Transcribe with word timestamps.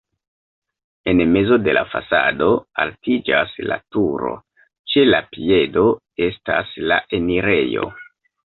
En 1.11 1.19
mezo 1.33 1.59
de 1.65 1.75
la 1.77 1.83
fasado 1.91 2.47
altiĝas 2.85 3.53
la 3.73 3.79
turo, 3.97 4.33
ĉe 4.95 5.07
la 5.13 5.23
piedo 5.37 5.87
estas 6.31 6.77
la 6.93 6.99
enirejo. 7.21 7.89